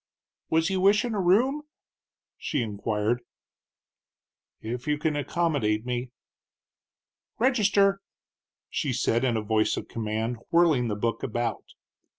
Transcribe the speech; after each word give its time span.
"Was 0.49 0.71
you 0.71 0.81
wishin' 0.81 1.13
a 1.13 1.19
room?" 1.21 1.61
she 2.35 2.63
inquired. 2.63 3.21
"If 4.59 4.87
you 4.87 4.97
can 4.97 5.15
accommodate 5.15 5.85
me." 5.85 6.09
"Register," 7.37 8.01
she 8.67 8.93
said, 8.93 9.23
in 9.23 9.39
voice 9.45 9.77
of 9.77 9.87
command, 9.87 10.37
whirling 10.49 10.87
the 10.87 10.95
book 10.95 11.21
about. 11.21 11.65